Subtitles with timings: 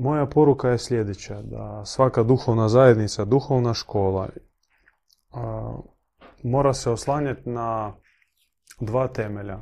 [0.00, 4.28] moja poruka je sljedeća, da svaka duhovna zajednica, duhovna škola
[6.42, 7.94] mora se oslanjati na
[8.80, 9.58] dva temelja.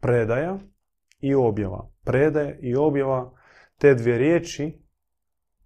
[0.00, 0.58] Predaja
[1.20, 1.88] i objava.
[2.04, 3.32] Predaja i objava,
[3.78, 4.82] te dvije riječi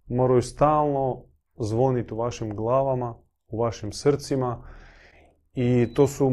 [0.06, 1.24] moraju stalno
[1.58, 3.14] zvoniti u vašim glavama,
[3.48, 4.68] u vašim srcima
[5.54, 6.32] i to su,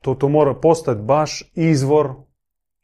[0.00, 2.25] to, to mora postati baš izvor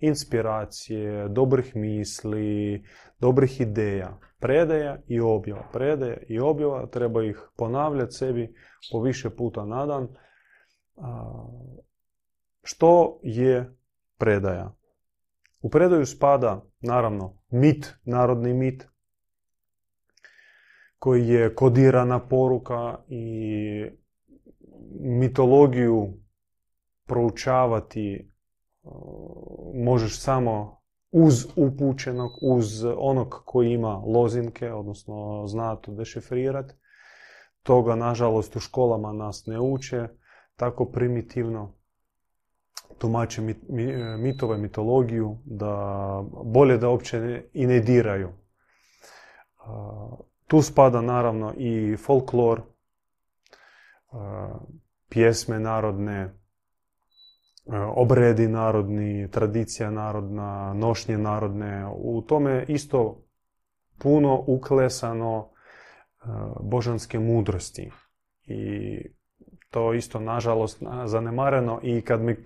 [0.02, 2.84] inspiracije, dobrih misli,
[3.18, 4.18] dobrih ideja.
[4.38, 5.68] Predaja i objava.
[5.72, 8.54] Predaja i objava, treba ih ponavljati sebi
[8.92, 10.08] po više puta na dan.
[12.62, 13.76] Što je
[14.18, 14.74] predaja?
[15.60, 18.88] U predaju spada, naravno, mit, narodni mit,
[20.98, 23.84] koji je kodirana poruka i
[25.00, 26.14] mitologiju
[27.06, 28.32] proučavati
[29.92, 36.74] možeš samo uz upućenog, uz onog koji ima lozinke, odnosno zna to dešifrirati.
[37.62, 40.08] Toga, nažalost, u školama nas ne uče
[40.56, 41.74] tako primitivno
[42.98, 43.42] tumače
[44.18, 45.74] mitove, mitologiju, da
[46.44, 48.28] bolje da uopće i ne diraju.
[50.46, 52.62] Tu spada naravno i folklor,
[55.08, 56.41] pjesme narodne,
[57.94, 61.86] obredi narodni, tradicija narodna, nošnje narodne.
[61.94, 63.22] U tome isto
[63.98, 65.48] puno uklesano
[66.60, 67.90] božanske mudrosti.
[68.44, 68.98] I
[69.70, 72.36] to isto, nažalost, zanemareno i kad mi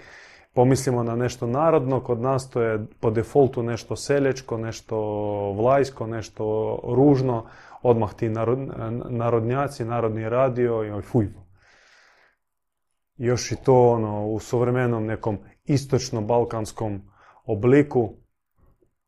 [0.55, 4.97] pomislimo na nešto narodno, kod nas to je po defaultu nešto selječko, nešto
[5.53, 7.45] vlajsko, nešto ružno,
[7.83, 8.29] odmah ti
[9.11, 11.29] narodnjaci, narodni radio i fuj.
[13.17, 17.01] Još i to ono, u suvremenom nekom istočno-balkanskom
[17.45, 18.13] obliku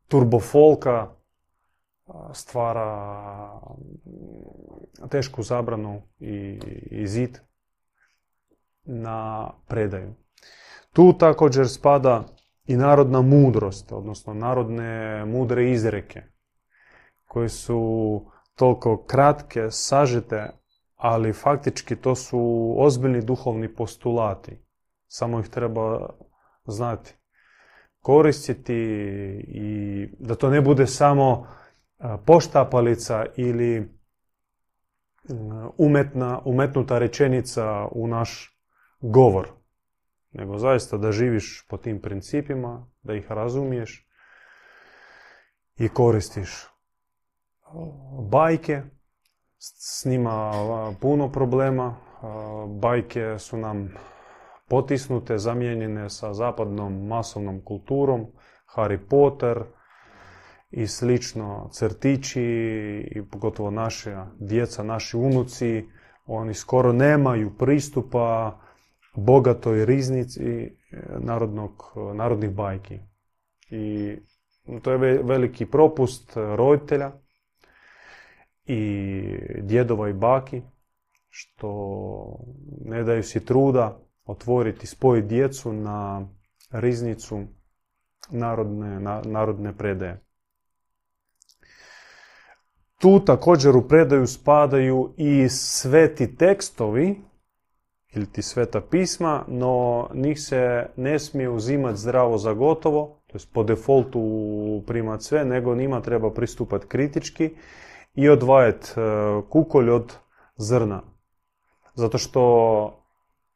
[0.07, 1.07] turbofolka
[2.33, 3.61] stvara
[5.09, 6.59] tešku zabranu i,
[6.91, 7.39] i zid
[8.83, 10.13] na predaju.
[10.93, 12.25] Tu također spada
[12.65, 16.23] i narodna mudrost, odnosno narodne mudre izreke,
[17.25, 18.21] koje su
[18.55, 20.49] toliko kratke, sažete,
[20.99, 24.59] ali faktički to su ozbiljni duhovni postulati.
[25.07, 26.09] Samo ih treba
[26.65, 27.15] znati.
[27.99, 28.73] Koristiti
[29.47, 31.47] i da to ne bude samo
[32.25, 33.99] poštapalica ili
[35.77, 38.59] umetna, umetnuta rečenica u naš
[38.99, 39.47] govor,
[40.31, 44.07] nego zaista da živiš po tim principima, da ih razumiješ
[45.77, 46.67] i koristiš.
[48.31, 48.81] Bajke,
[49.59, 50.51] s njima
[51.01, 51.95] puno problema,
[52.81, 53.93] bajke su nam
[54.69, 58.25] potisnute, zamijenjene sa zapadnom masovnom kulturom,
[58.75, 59.63] Harry Potter
[60.71, 62.41] i slično, crtići
[63.15, 65.85] i pogotovo naše djeca, naši unuci,
[66.25, 68.59] oni skoro nemaju pristupa
[69.15, 70.71] bogatoj riznici e,
[71.19, 71.83] narodnog,
[72.15, 72.99] narodnih bajki.
[73.69, 74.15] I
[74.81, 77.11] to je veliki propust roditelja
[78.69, 79.23] i
[79.61, 80.61] djedova i baki,
[81.29, 81.69] što
[82.85, 86.27] ne daju si truda otvoriti, spojiti djecu na
[86.71, 87.41] riznicu
[88.29, 90.21] narodne, narodne predaje.
[92.99, 97.21] Tu također u predaju spadaju i sveti tekstovi
[98.13, 103.41] ili ti sveta pisma, no njih se ne smije uzimati zdravo za gotovo, to je
[103.53, 107.49] po defaultu primati sve, nego njima treba pristupati kritički
[108.19, 109.01] i odvajati e,
[109.49, 110.15] kukolj od
[110.57, 111.01] zrna.
[111.95, 112.43] Zato što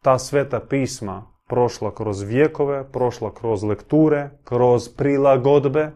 [0.02, 5.92] ta sveta pisma prošla kroz vijekove, prošla kroz lekture, kroz prilagodbe,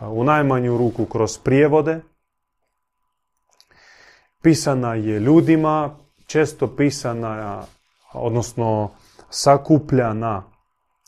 [0.00, 2.00] u najmanju ruku kroz prijevode,
[4.42, 7.62] pisana je ljudima, često pisana,
[8.12, 8.90] odnosno
[9.30, 10.42] sakupljana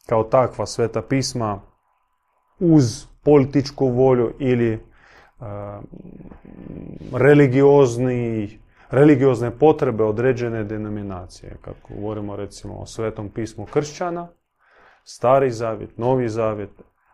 [0.06, 1.60] kao takva sveta pisma
[2.60, 4.78] uz političku volju ili e,
[7.12, 8.58] religiozni,
[8.90, 11.56] religiozne potrebe određene denominacije.
[11.60, 14.28] Kako govorimo recimo o svetom pismu kršćana,
[15.04, 16.70] stari zavjet, novi zavjet,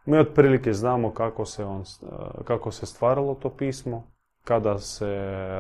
[0.06, 1.85] mi otprilike znamo kako se, on,
[2.44, 5.06] kako se stvaralo to pismo, kada se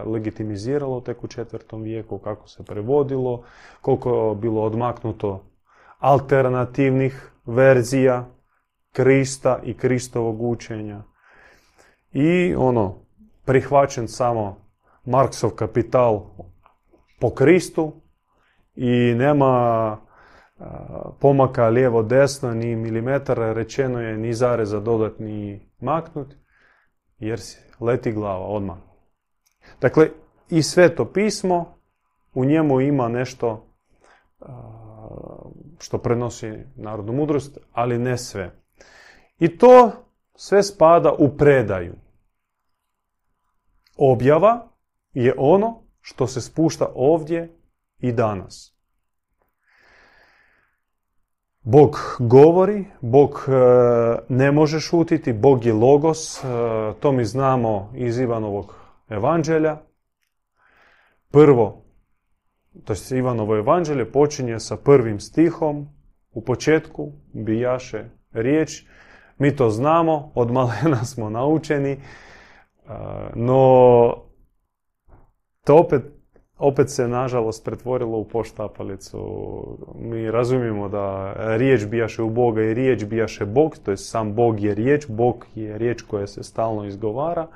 [0.06, 3.42] legitimiziralo tek u četvrtom vijeku, kako se prevodilo,
[3.80, 5.44] koliko je bilo odmaknuto
[5.98, 8.28] alternativnih verzija
[8.92, 11.02] Krista i Kristovog učenja.
[12.14, 12.94] I ono,
[13.44, 14.56] prihvaćen samo
[15.04, 16.26] Marksov kapital
[17.20, 17.92] po Kristu
[18.74, 19.96] i nema
[21.20, 26.34] pomaka lijevo desno ni milimetara rečeno je ni zareza dodatni maknut
[27.18, 27.40] jer
[27.80, 28.76] leti glava odmah.
[29.80, 30.08] Dakle,
[30.50, 31.78] i sveto pismo,
[32.34, 33.66] u njemu ima nešto
[35.78, 38.50] što prenosi narodnu mudrost, ali ne sve.
[39.38, 39.92] I to
[40.34, 41.94] sve spada u predaju.
[43.96, 44.68] Objava
[45.12, 47.56] je ono što se spušta ovdje
[47.98, 48.74] i danas.
[51.60, 53.52] Bog govori, Bog e,
[54.28, 56.46] ne može šutiti, Bog je logos, e,
[57.00, 58.74] to mi znamo iz Ivanovog
[59.08, 59.76] evanđelja.
[61.30, 61.84] Prvo,
[62.84, 65.88] to je Ivanovo evanđelje, počinje sa prvim stihom,
[66.32, 68.84] u početku bijaše riječ,
[69.38, 72.00] mi to znamo, od malena smo naučeni,
[73.34, 74.14] no
[75.64, 76.02] to opet,
[76.58, 79.18] opet se nažalost pretvorilo u poštapalicu.
[79.94, 84.60] Mi razumijemo da riječ bijaše u Boga i riječ bijaše Bog, to je sam Bog
[84.60, 87.46] je riječ, Bog je riječ koja se stalno izgovara.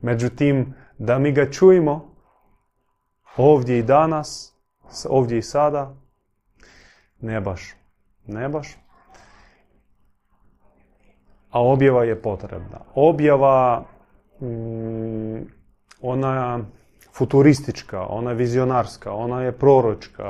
[0.00, 2.14] Međutim, da mi ga čujemo
[3.36, 4.56] ovdje i danas,
[5.08, 5.94] ovdje i sada,
[7.20, 7.74] ne baš.
[8.26, 8.76] Ne baš.
[11.50, 12.80] A objava je potrebna.
[12.94, 13.84] Objava,
[14.40, 15.46] mm,
[16.00, 16.60] ona
[17.12, 20.24] futuristička, ona vizionarska, ona je proročka.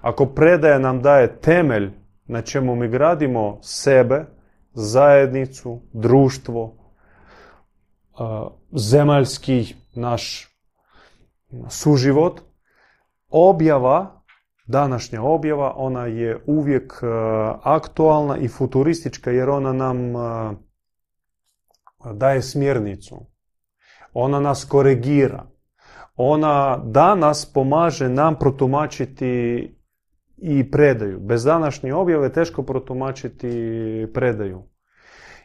[0.00, 1.90] Ako predaje nam daje temelj
[2.26, 4.24] na čemu mi gradimo sebe,
[4.74, 6.74] zajednicu, društvo,
[8.72, 10.48] zemaljski naš
[11.68, 12.40] suživot,
[13.28, 14.22] objava,
[14.66, 17.02] današnja objava, ona je uvijek
[17.62, 20.12] aktualna i futuristička jer ona nam
[22.14, 23.31] daje smjernicu.
[24.12, 25.52] Ona nas koregira
[26.16, 29.76] ona danas pomaže nam protumačiti
[30.36, 31.20] i predaju.
[31.20, 33.50] Bez današnje objave teško protumačiti
[34.14, 34.62] predaju.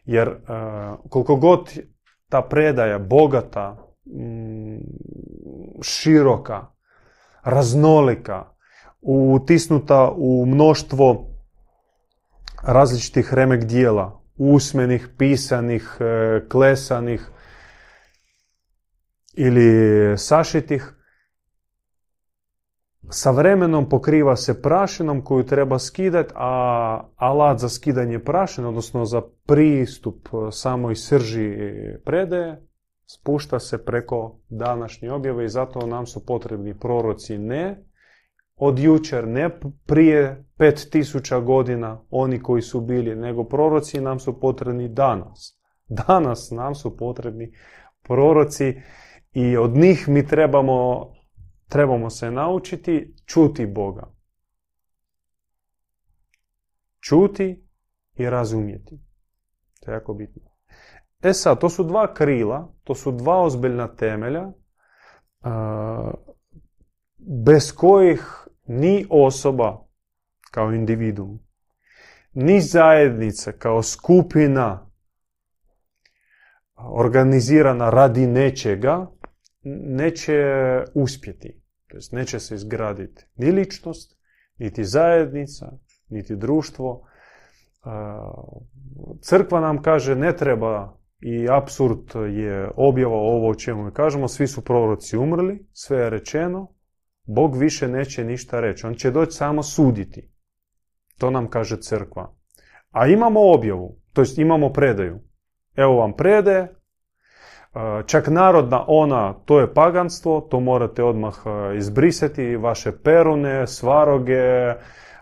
[0.05, 0.35] Jer uh,
[1.09, 1.79] koliko god
[2.29, 4.77] ta predaja bogata, mm,
[5.81, 6.65] široka,
[7.43, 8.45] raznolika,
[9.01, 11.27] utisnuta u mnoštvo
[12.63, 17.31] različitih remek dijela, usmenih, pisanih, e, klesanih,
[19.37, 20.93] ili sašitih,
[23.09, 29.21] sa vremenom pokriva se prašinom koju treba skidati, a alat za skidanje prašine, odnosno za
[29.45, 31.55] pristup samoj srži
[32.05, 32.67] predaje,
[33.05, 37.83] spušta se preko današnje objave i zato nam su potrebni proroci ne
[38.55, 39.49] od jučer, ne
[39.85, 45.59] prije 5000 godina, oni koji su bili, nego proroci nam su potrebni danas.
[45.87, 47.53] Danas nam su potrebni
[48.03, 48.81] proroci
[49.33, 51.07] i od njih mi trebamo,
[51.67, 54.13] trebamo se naučiti čuti Boga.
[56.99, 57.67] Čuti
[58.15, 58.99] i razumjeti.
[59.79, 60.41] To je jako bitno.
[61.21, 64.51] E sad, to su dva krila, to su dva ozbiljna temelja,
[67.17, 69.87] bez kojih ni osoba
[70.51, 71.39] kao individuum,
[72.33, 74.89] ni zajednica kao skupina
[76.75, 79.07] organizirana radi nečega,
[79.63, 80.33] neće
[80.93, 81.61] uspjeti.
[81.87, 84.17] To jest neće se izgraditi ni ličnost,
[84.57, 85.71] niti zajednica,
[86.09, 87.07] niti društvo.
[89.21, 94.47] Crkva nam kaže ne treba i absurd je objava ovo o čemu mi kažemo, svi
[94.47, 96.77] su proroci umrli, sve je rečeno,
[97.27, 100.31] Bog više neće ništa reći, on će doći samo suditi.
[101.17, 102.35] To nam kaže crkva.
[102.91, 105.19] A imamo objavu, to jest imamo predaju.
[105.75, 106.75] Evo vam predaje,
[108.05, 111.35] Čak narodna ona, to je paganstvo, to morate odmah
[111.77, 114.73] izbrisati, vaše perune, svaroge,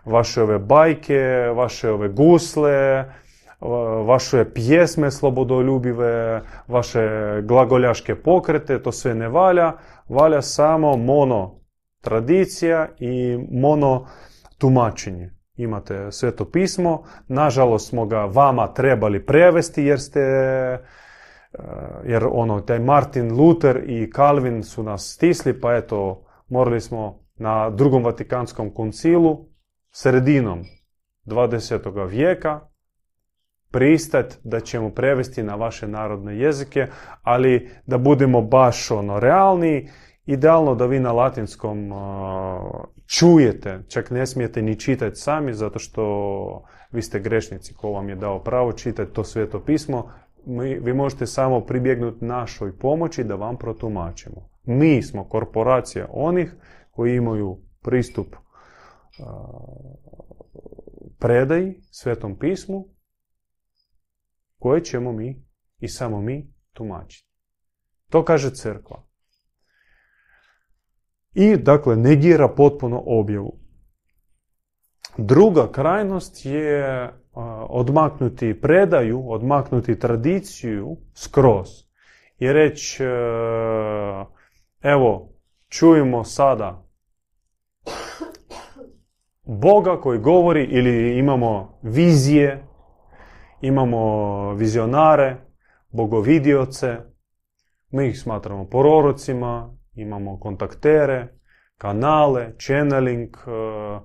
[0.04, 3.04] vaše ove bajke, vaše ove gusle,
[4.06, 7.08] vaše pjesme slobodoljubive, vaše
[7.42, 9.72] glagoljaške pokrete, to sve ne valja,
[10.08, 11.60] valja samo mono
[12.00, 14.06] tradicija i mono
[14.58, 15.30] tumačenje.
[15.56, 20.20] Imate sveto pismo, nažalost smo ga vama trebali prevesti jer ste
[22.04, 27.70] jer ono, taj Martin Luther i Calvin su nas stisli, pa eto, morali smo na
[27.70, 29.46] drugom Vatikanskom koncilu,
[29.90, 30.64] sredinom
[31.26, 32.08] 20.
[32.08, 32.60] vijeka,
[33.70, 36.86] pristati da ćemo prevesti na vaše narodne jezike,
[37.22, 39.88] ali da budemo baš ono realni,
[40.26, 41.98] idealno da vi na latinskom uh,
[43.06, 46.04] čujete, čak ne smijete ni čitati sami, zato što
[46.92, 50.10] vi ste grešnici ko vam je dao pravo čitati to sveto pismo,
[50.80, 54.48] vi možete samo pribjegnuti našoj pomoći da vam protumačimo.
[54.64, 56.54] Mi smo korporacija onih
[56.90, 58.36] koji imaju pristup
[61.18, 62.88] predaji, svetom pismu,
[64.58, 65.46] koje ćemo mi
[65.78, 67.30] i samo mi tumačiti.
[68.10, 69.06] To kaže crkva.
[71.34, 73.58] I, dakle, negira potpuno objavu.
[75.18, 77.10] Druga krajnost je
[77.68, 81.68] odmaknuti predaju, odmaknuti tradiciju skroz.
[82.38, 83.06] I reći e,
[84.82, 85.28] evo,
[85.68, 86.82] čujemo sada
[89.48, 92.64] Boga koji govori ili imamo vizije,
[93.60, 95.36] imamo vizionare,
[95.90, 96.96] bogovidioce,
[97.90, 101.28] mi ih smatramo pororocima, imamo kontaktere,
[101.78, 104.00] kanale, channeling e,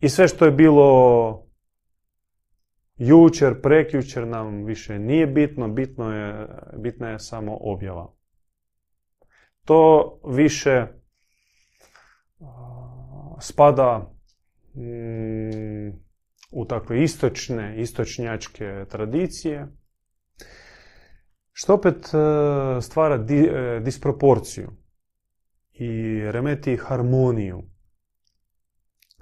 [0.00, 1.45] i sve što je bilo
[2.96, 6.48] jučer, prekjučer nam više nije bitno, bitno je,
[6.78, 8.12] bitna je samo objava.
[9.64, 10.86] To više
[13.40, 14.12] spada
[14.74, 15.88] mm,
[16.52, 19.66] u takve istočne, istočnjačke tradicije,
[21.52, 24.72] što opet e, stvara e, disproporciju
[25.72, 27.62] i remeti harmoniju.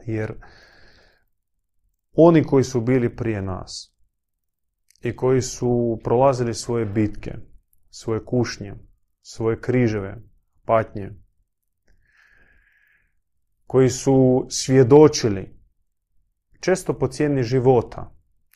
[0.06, 0.34] Jer
[2.14, 3.96] oni koji su bili prije nas
[5.02, 7.32] i koji su prolazili svoje bitke,
[7.90, 8.74] svoje kušnje,
[9.22, 10.22] svoje križeve,
[10.64, 11.10] patnje,
[13.66, 15.60] koji su svjedočili
[16.60, 18.14] često po cijeni života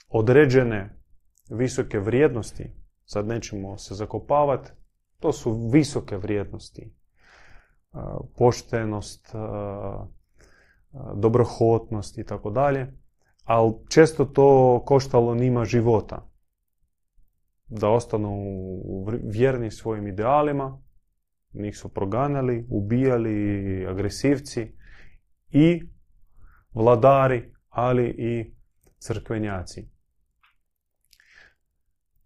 [0.09, 0.99] određene
[1.51, 2.73] visoke vrijednosti,
[3.05, 4.71] sad nećemo se zakopavati,
[5.21, 6.95] to su visoke vrijednosti.
[8.37, 9.35] Poštenost,
[11.15, 12.93] dobrohotnost i tako dalje
[13.49, 16.31] ali često to koštalo njima života.
[17.67, 18.45] Da ostanu
[19.23, 20.83] vjerni svojim idealima,
[21.53, 24.73] njih su proganjali, ubijali agresivci
[25.51, 25.83] i
[26.75, 28.55] vladari, ali i
[28.99, 29.89] crkvenjaci.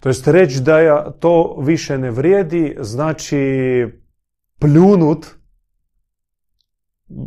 [0.01, 3.39] To jest reći da to više ne vrijedi, znači
[4.61, 5.27] pljunut,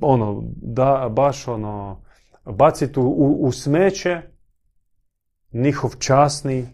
[0.02, 2.05] ono, da, baš ono,
[2.46, 4.22] baciti u, u smeće
[5.52, 6.68] njihov časni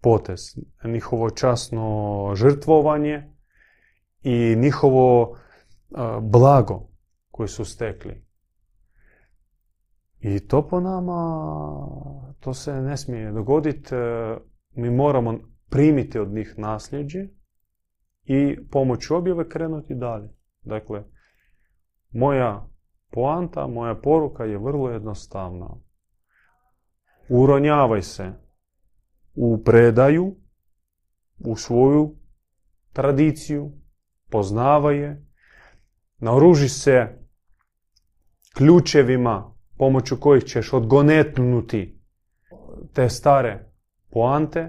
[0.00, 0.40] potez,
[0.84, 3.32] njihovo časno žrtvovanje
[4.22, 5.36] i njihovo
[6.20, 6.88] blago
[7.30, 8.24] koje su stekli.
[10.20, 11.20] I to po nama,
[12.40, 13.94] to se ne smije dogoditi.
[13.94, 14.36] E,
[14.74, 15.38] mi moramo
[15.70, 17.28] primiti od njih nasljeđe
[18.24, 20.28] i pomoć objave krenuti dalje.
[20.62, 21.02] Dakle,
[22.10, 22.71] moja
[23.12, 25.68] Poanta, moja poruka je vrlo jednostavna.
[27.28, 28.32] Uronjavaj se
[29.34, 30.36] u predaju,
[31.38, 32.16] u svoju
[32.92, 33.72] tradiciju,
[34.30, 35.26] poznavaj je,
[36.18, 37.18] naoruži se
[38.54, 42.00] ključevima pomoću kojih ćeš odgonetnuti
[42.92, 43.72] te stare
[44.10, 44.68] poante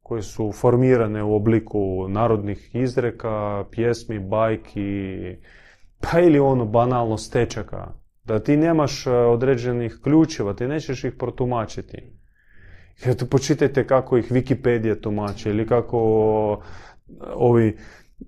[0.00, 4.80] koje su formirane u obliku narodnih izreka, pjesmi, bajki,
[6.12, 7.86] pa ili ono banalno stečaka,
[8.24, 11.98] da ti nemaš e, određenih ključeva, ti nećeš ih protumačiti.
[13.04, 15.98] Jer počitajte kako ih Wikipedia tumači ili kako
[17.34, 17.78] ovi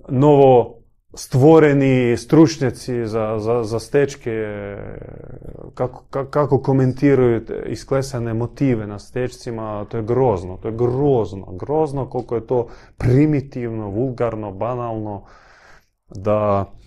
[0.08, 0.78] novo
[1.14, 4.32] stvoreni stručnjaci za, za, za stečke,
[5.74, 12.34] kako, kako komentiraju isklesane motive na stečcima, to je grozno, to je grozno, grozno koliko
[12.34, 15.24] je to primitivno, vulgarno, banalno,
[16.08, 16.85] da E,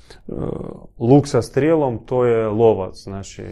[1.00, 3.44] luk sa strijelom to je lovac, znači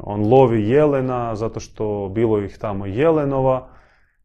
[0.00, 3.68] on lovi jelena zato što bilo ih tamo jelenova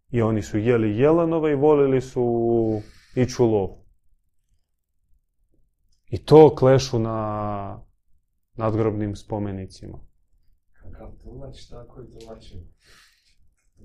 [0.10, 2.24] i oni su jeli jelenova i volili su
[3.16, 3.70] ići u lov.
[6.10, 7.80] I to klešu na
[8.56, 10.00] nadgrobnim spomenicima.
[11.70, 12.60] Tako i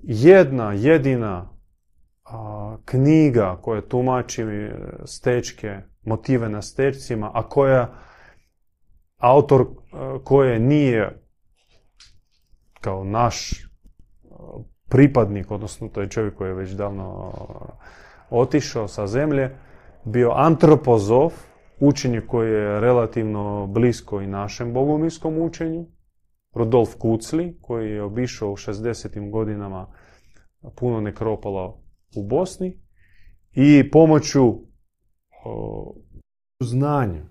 [0.03, 1.49] Jedna, jedina
[2.23, 4.71] a, knjiga koja tumači e,
[5.05, 7.93] stečke, motive na stečcima, a koja
[9.17, 9.65] autor e,
[10.23, 11.21] koje nije
[12.81, 13.57] kao naš e,
[14.89, 17.33] pripadnik, odnosno to je čovjek koji je već davno
[18.29, 19.55] otišao sa zemlje,
[20.05, 21.33] bio antropozov,
[21.79, 25.85] učenje koje je relativno blisko i našem bogumirskom učenju,
[26.53, 29.31] Rudolf Kucli, koji je obišao u 60.
[29.31, 29.87] godinama
[30.75, 31.77] puno nekropola
[32.15, 32.79] u Bosni
[33.51, 34.59] i pomoću
[36.59, 37.23] znanja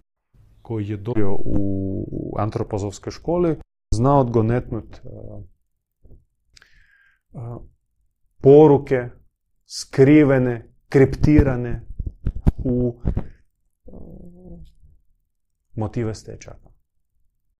[0.62, 3.56] koji je dobio u antropozovskoj školi
[3.94, 5.00] znao odgonetnut
[8.40, 9.08] poruke
[9.66, 11.86] skrivene, kriptirane
[12.58, 13.00] u
[15.74, 16.73] motive stečaka.